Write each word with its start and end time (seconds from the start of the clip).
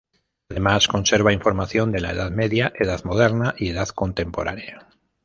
Además, 0.49 0.87
conserva 0.87 1.31
información 1.31 1.91
de 1.91 1.99
la 2.01 2.09
Edad 2.09 2.31
Media, 2.31 2.73
Edad 2.75 3.03
Moderna 3.03 3.53
y 3.55 3.69
Edad 3.69 3.89
Contemporánea. 3.89 4.89